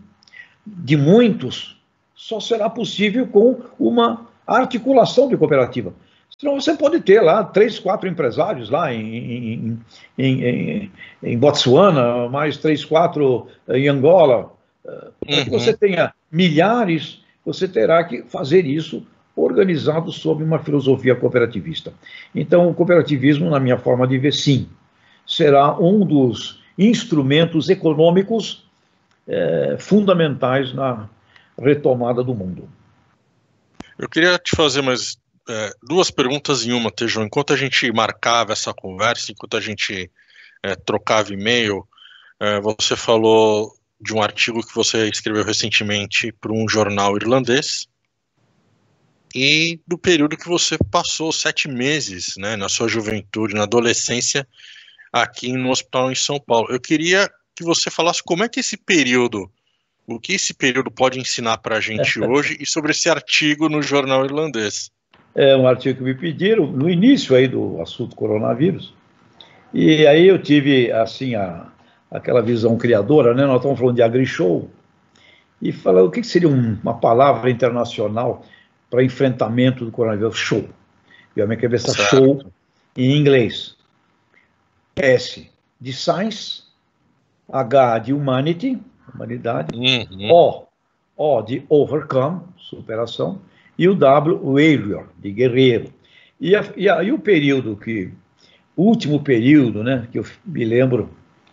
[0.66, 1.80] de muitos
[2.14, 5.94] só será possível com uma articulação de cooperativa.
[6.38, 9.82] Senão você pode ter lá três, quatro empresários lá em, em,
[10.18, 14.52] em, em Botsuana, mais três, quatro em Angola.
[14.82, 15.44] Para uhum.
[15.44, 21.92] que você tenha milhares, você terá que fazer isso organizado sob uma filosofia cooperativista.
[22.34, 24.68] Então, o cooperativismo, na minha forma de ver, sim,
[25.26, 28.66] será um dos instrumentos econômicos
[29.28, 31.08] é, fundamentais na
[31.58, 32.68] retomada do mundo.
[33.98, 35.18] Eu queria te fazer mais
[35.48, 37.24] é, duas perguntas em uma, Tejão.
[37.24, 40.10] Enquanto a gente marcava essa conversa, enquanto a gente
[40.62, 41.86] é, trocava e-mail,
[42.62, 47.88] você falou de um artigo que você escreveu recentemente para um jornal irlandês
[49.36, 54.46] e do período que você passou sete meses, né, na sua juventude, na adolescência,
[55.12, 56.68] aqui no hospital em São Paulo.
[56.70, 59.50] Eu queria que você falasse como é que esse período,
[60.06, 63.82] o que esse período pode ensinar para a gente hoje e sobre esse artigo no
[63.82, 64.90] jornal irlandês
[65.36, 68.94] é um artigo que me pediram no início aí do assunto coronavírus.
[69.72, 71.66] E aí eu tive, assim, a,
[72.10, 73.44] aquela visão criadora, né?
[73.44, 74.70] Nós estamos falando de agri-show,
[75.60, 78.44] e falando o que seria um, uma palavra internacional
[78.90, 80.36] para enfrentamento do coronavírus?
[80.36, 80.68] Show.
[81.36, 82.16] E a minha cabeça, certo.
[82.16, 82.44] show,
[82.96, 83.76] em inglês.
[84.96, 86.62] S de science,
[87.52, 88.78] H de humanity,
[89.14, 90.30] humanidade, uhum.
[90.30, 90.66] O,
[91.16, 93.40] O de overcome, superação,
[93.78, 95.92] e o W, warrior, de guerreiro.
[96.40, 98.10] E, a, e, a, e o período que,
[98.74, 101.10] o último período, né, que eu me lembro,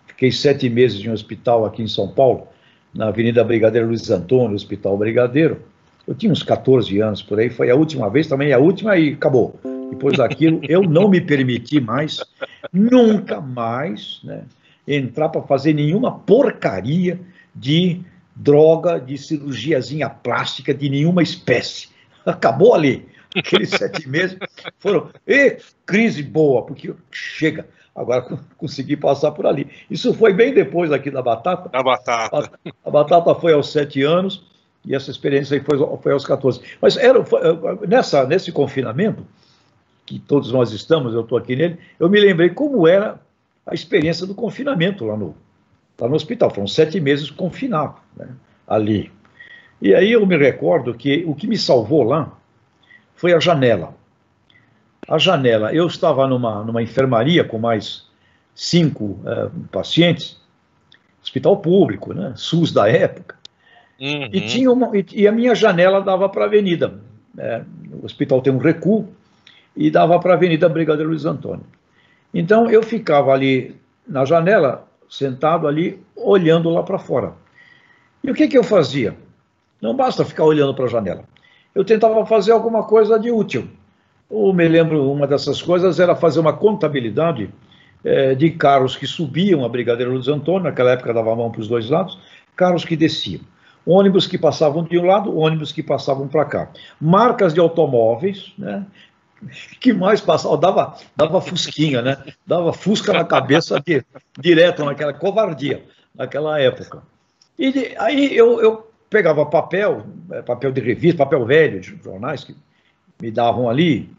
[0.07, 2.47] fiquei sete meses em um hospital aqui em São Paulo,
[2.93, 5.61] na Avenida Brigadeiro Luiz Antônio, Hospital Brigadeiro.
[6.07, 9.13] Eu tinha uns 14 anos por aí, foi a última vez, também a última e
[9.13, 9.59] acabou.
[9.89, 12.19] Depois daquilo, eu não me permiti mais,
[12.73, 14.43] nunca mais, né,
[14.87, 17.19] entrar para fazer nenhuma porcaria
[17.55, 18.01] de
[18.35, 21.89] droga, de cirurgiazinha plástica de nenhuma espécie.
[22.25, 23.07] Acabou ali.
[23.35, 24.37] Aqueles sete meses
[24.79, 25.09] foram.
[25.27, 27.67] E crise boa, porque chega.
[27.95, 29.67] Agora consegui passar por ali.
[29.89, 31.69] Isso foi bem depois aqui da batata.
[31.69, 32.51] Da batata.
[32.65, 34.43] A, a batata foi aos sete anos
[34.85, 36.61] e essa experiência aí foi, foi aos 14.
[36.81, 37.41] Mas era, foi,
[37.87, 39.25] nessa, nesse confinamento,
[40.05, 43.19] que todos nós estamos, eu estou aqui nele, eu me lembrei como era
[43.65, 45.35] a experiência do confinamento lá no,
[45.99, 46.49] lá no hospital.
[46.49, 48.27] Foram sete meses confinado né,
[48.67, 49.11] ali.
[49.81, 52.37] E aí eu me recordo que o que me salvou lá
[53.15, 53.95] foi a janela.
[55.07, 58.05] A janela, eu estava numa, numa enfermaria com mais
[58.55, 60.39] cinco uh, pacientes,
[61.21, 63.35] hospital público, né, SUS da época,
[64.03, 64.29] uhum.
[64.31, 66.99] e, tinha uma, e, e, a minha janela dava para a avenida.
[67.37, 67.61] É,
[68.01, 69.07] o hospital tem um recuo
[69.75, 71.65] e dava para a Avenida Brigadeiro Luiz Antônio.
[72.33, 73.75] Então eu ficava ali
[74.07, 77.33] na janela, sentado ali, olhando lá para fora.
[78.23, 79.15] E o que, que eu fazia?
[79.81, 81.23] Não basta ficar olhando para a janela.
[81.73, 83.67] Eu tentava fazer alguma coisa de útil.
[84.29, 87.49] Eu me lembro, uma dessas coisas era fazer uma contabilidade
[88.03, 91.61] é, de carros que subiam a Brigadeiro Luiz Antônio, naquela época dava a mão para
[91.61, 92.17] os dois lados,
[92.55, 93.41] carros que desciam.
[93.85, 96.69] Ônibus que passavam de um lado, ônibus que passavam para cá.
[96.99, 98.85] Marcas de automóveis, né?
[99.79, 100.57] que mais passava?
[100.57, 102.17] Dava, dava fusquinha, né?
[102.45, 104.03] Dava fusca na cabeça de,
[104.39, 105.83] direto naquela covardia,
[106.15, 107.03] naquela época.
[107.57, 112.43] E de, aí eu, eu pegava papel, é, papel de revista, papel velho de jornais
[112.43, 112.55] que
[113.21, 114.09] me davam ali,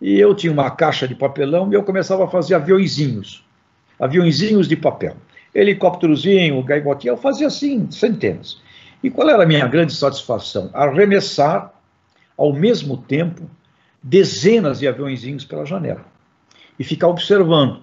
[0.00, 3.44] e eu tinha uma caixa de papelão e eu começava a fazer aviãozinhos,
[3.98, 5.16] aviãozinhos de papel.
[5.54, 8.60] Helicópterozinho, gaivotinha, eu fazia assim, centenas.
[9.02, 10.70] E qual era a minha grande satisfação?
[10.72, 11.72] Arremessar,
[12.36, 13.48] ao mesmo tempo,
[14.02, 16.04] dezenas de aviãozinhos pela janela
[16.78, 17.80] e ficar observando.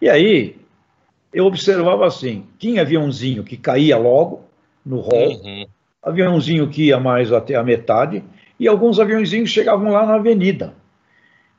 [0.00, 0.56] E aí,
[1.32, 4.44] eu observava assim: tinha aviãozinho que caía logo,
[4.84, 5.66] no hall, uhum.
[6.02, 8.24] aviãozinho que ia mais até a metade,
[8.58, 10.74] e alguns aviãozinhos chegavam lá na avenida.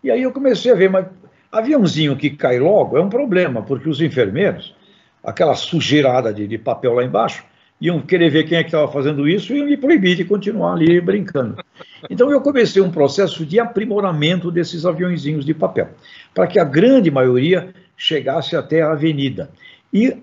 [0.04, 1.06] E aí eu comecei a ver, mas
[1.52, 4.76] aviãozinho que cai logo é um problema, porque os enfermeiros,
[5.24, 7.44] aquela sujeirada de, de papel lá embaixo,
[7.82, 10.74] iam querer ver quem é que estava fazendo isso e iam me proibir de continuar
[10.74, 11.58] ali brincando.
[12.10, 15.90] Então eu comecei um processo de aprimoramento desses aviãozinhos de papel,
[16.34, 19.50] para que a grande maioria chegasse até a avenida.
[19.92, 20.16] E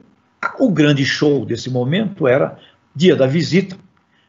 [0.60, 2.56] o grande show desse momento era
[2.94, 3.76] dia da visita,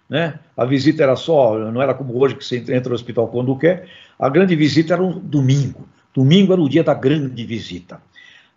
[0.09, 0.39] né?
[0.57, 3.87] A visita era só, não era como hoje que você entra no hospital quando quer.
[4.17, 5.87] A grande visita era um domingo.
[6.13, 8.01] Domingo era o dia da grande visita.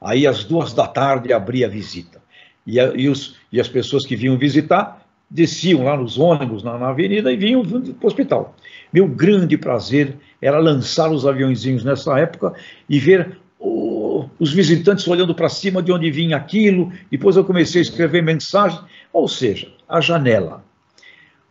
[0.01, 2.22] Aí às duas da tarde abria a visita.
[2.67, 6.79] E, a, e, os, e as pessoas que vinham visitar desciam lá nos ônibus na,
[6.79, 8.55] na avenida e vinham para o hospital.
[8.93, 12.55] Meu grande prazer era lançar os aviãozinhos nessa época
[12.89, 16.93] e ver o, os visitantes olhando para cima de onde vinha aquilo.
[17.11, 18.83] Depois eu comecei a escrever mensagens.
[19.13, 20.63] Ou seja, a janela.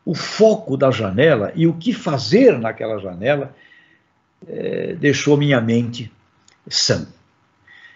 [0.05, 3.55] O foco da janela e o que fazer naquela janela
[4.47, 6.11] é, deixou minha mente
[6.67, 7.07] sã.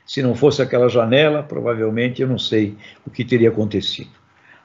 [0.05, 4.09] Se não fosse aquela janela, provavelmente eu não sei o que teria acontecido.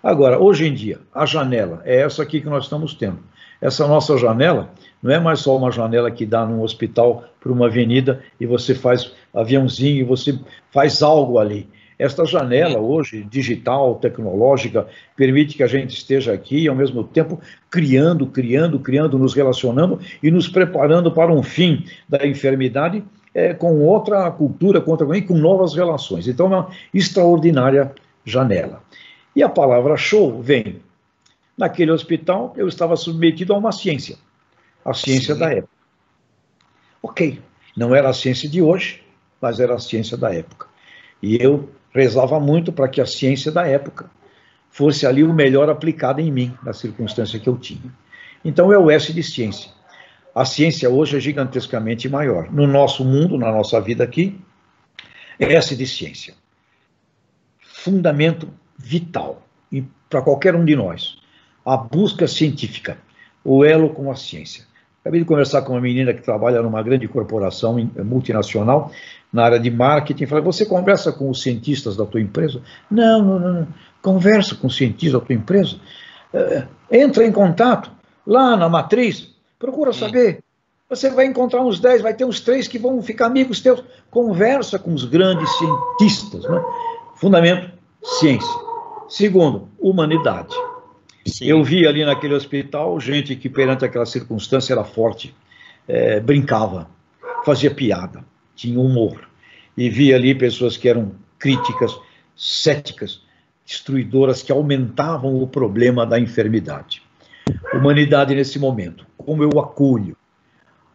[0.02, 3.18] Agora, hoje em dia, a janela é essa aqui que nós estamos tendo.
[3.60, 4.70] Essa nossa janela
[5.02, 8.74] não é mais só uma janela que dá num hospital para uma avenida e você
[8.74, 10.38] faz aviãozinho e você
[10.70, 11.68] faz algo ali.
[11.98, 17.38] Esta janela hoje, digital, tecnológica, permite que a gente esteja aqui e, ao mesmo tempo,
[17.70, 23.78] criando, criando, criando, nos relacionando e nos preparando para um fim da enfermidade é, com
[23.80, 26.26] outra cultura, com, outra, com novas relações.
[26.26, 28.82] Então, é uma extraordinária janela.
[29.34, 30.82] E a palavra show vem.
[31.56, 34.16] Naquele hospital, eu estava submetido a uma ciência,
[34.84, 35.40] a ciência Sim.
[35.40, 35.74] da época.
[37.02, 37.38] Ok,
[37.76, 39.02] não era a ciência de hoje,
[39.40, 40.66] mas era a ciência da época.
[41.22, 44.10] E eu rezava muito para que a ciência da época
[44.70, 47.92] fosse ali o melhor aplicado em mim, na circunstância que eu tinha.
[48.44, 49.70] Então é o S de ciência.
[50.34, 52.50] A ciência hoje é gigantescamente maior.
[52.52, 54.38] No nosso mundo, na nossa vida aqui,
[55.38, 56.34] é S de ciência.
[57.60, 59.42] Fundamento vital
[60.08, 61.18] para qualquer um de nós.
[61.64, 62.98] A busca científica,
[63.44, 64.64] o elo com a ciência.
[65.00, 68.92] Acabei de conversar com uma menina que trabalha numa grande corporação multinacional
[69.32, 70.26] na área de marketing.
[70.26, 72.60] Falei, você conversa com os cientistas da tua empresa?
[72.90, 73.68] Não, não, não.
[74.02, 75.76] Conversa com os cientistas da tua empresa.
[76.34, 77.90] É, entra em contato
[78.26, 79.29] lá na matriz,
[79.60, 80.42] procura saber.
[80.88, 83.84] Você vai encontrar uns 10, vai ter uns três que vão ficar amigos teus.
[84.10, 86.42] Conversa com os grandes cientistas.
[86.42, 86.60] Né?
[87.14, 87.70] Fundamento,
[88.02, 88.58] ciência.
[89.08, 90.56] Segundo, humanidade.
[91.24, 91.44] Sim.
[91.44, 95.32] Eu vi ali naquele hospital gente que, perante aquela circunstância, era forte,
[95.86, 96.88] é, brincava,
[97.44, 98.24] fazia piada,
[98.56, 99.28] tinha humor.
[99.76, 101.96] E vi ali pessoas que eram críticas,
[102.34, 103.22] céticas,
[103.64, 107.02] destruidoras, que aumentavam o problema da enfermidade.
[107.72, 110.16] Humanidade nesse momento, como eu acolho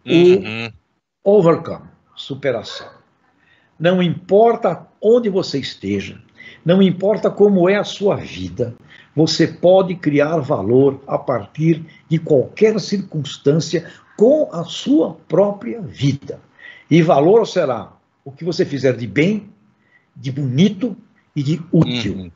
[0.06, 0.72] Uhum.
[1.24, 2.88] O overcome, superação.
[3.80, 6.22] Não importa onde você esteja,
[6.64, 8.76] não importa como é a sua vida,
[9.16, 16.40] você pode criar valor a partir de qualquer circunstância com a sua própria vida.
[16.92, 19.50] E valor será o que você fizer de bem,
[20.14, 20.96] de bonito
[21.34, 22.16] e de útil.
[22.16, 22.32] Uhum.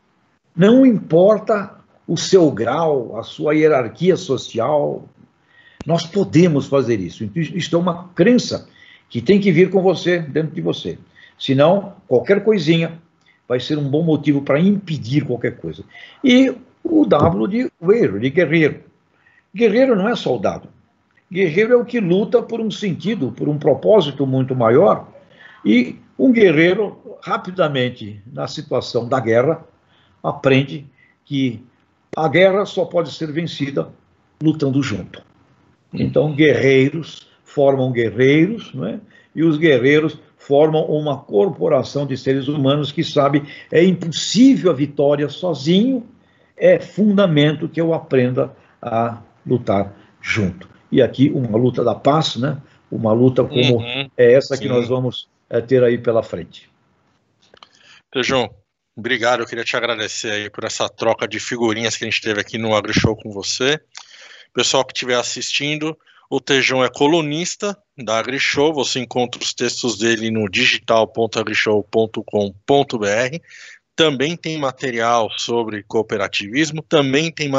[0.56, 1.76] Não importa
[2.08, 5.04] o seu grau, a sua hierarquia social,
[5.90, 7.28] nós podemos fazer isso.
[7.36, 8.70] Isto é uma crença
[9.10, 11.00] que tem que vir com você, dentro de você.
[11.36, 13.02] Senão, qualquer coisinha
[13.48, 15.84] vai ser um bom motivo para impedir qualquer coisa.
[16.24, 18.84] E o W de guerreiro, de guerreiro.
[19.52, 20.70] Guerreiro não é soldado.
[21.32, 25.08] Guerreiro é o que luta por um sentido, por um propósito muito maior.
[25.66, 29.66] E um guerreiro, rapidamente, na situação da guerra,
[30.22, 30.86] aprende
[31.26, 31.66] que
[32.16, 33.90] a guerra só pode ser vencida
[34.40, 35.28] lutando junto.
[35.94, 39.00] Então, guerreiros formam guerreiros, não é?
[39.36, 45.30] e os guerreiros formam uma corporação de seres humanos que sabe é impossível a vitória
[45.30, 46.08] sozinho,
[46.58, 50.70] é fundamento que eu aprenda a lutar junto.
[50.92, 52.58] E aqui uma luta da paz, né?
[52.92, 54.64] Uma luta como uhum, é essa sim.
[54.64, 56.70] que nós vamos é, ter aí pela frente.
[58.12, 58.50] Tejão,
[58.98, 59.42] obrigado.
[59.42, 62.58] Eu queria te agradecer aí por essa troca de figurinhas que a gente teve aqui
[62.58, 63.80] no AgriShow com você.
[64.54, 65.98] Pessoal que estiver assistindo,
[66.30, 68.72] o Tejão é colunista da AgriShow.
[68.74, 73.38] Você encontra os textos dele no digital.agrishow.com.br.
[73.96, 77.52] Também tem material sobre cooperativismo, também tem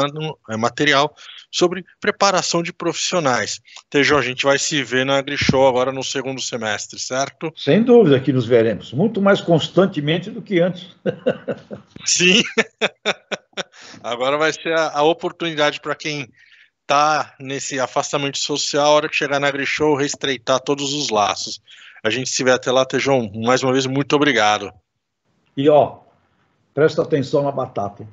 [0.49, 1.15] é, material
[1.51, 3.61] sobre preparação de profissionais.
[3.89, 7.53] Tejão, a gente vai se ver na AgriShow agora no segundo semestre, certo?
[7.55, 10.95] Sem dúvida que nos veremos, muito mais constantemente do que antes.
[12.05, 12.41] Sim.
[14.01, 16.27] agora vai ser a, a oportunidade para quem
[16.91, 21.61] está nesse afastamento social, a hora que chegar na AgriShow, reestreitar todos os laços.
[22.03, 23.31] A gente se vê até lá, Tejão.
[23.33, 24.71] Mais uma vez, muito obrigado.
[25.55, 25.99] E ó,
[26.73, 28.05] presta atenção na batata.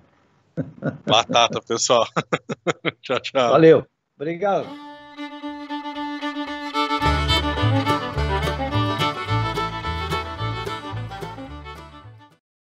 [1.05, 2.07] Batata, pessoal.
[3.03, 3.51] tchau, tchau.
[3.51, 3.85] Valeu.
[4.17, 4.88] Obrigado.